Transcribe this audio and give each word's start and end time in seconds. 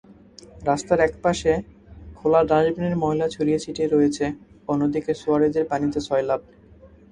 রাস্তার 0.65 0.99
একপাশে 0.99 1.51
খোলা 2.15 2.41
ডাস্টবিনের 2.43 2.95
ময়লা 2.97 3.27
ছড়িয়ে-ছিটিয়ে 3.29 3.87
রয়েছে, 3.87 4.25
অন্যদিকে 4.67 5.11
সুয়ারেজের 5.13 5.65
পানিতে 5.65 5.99
সয়লাব। 6.01 6.41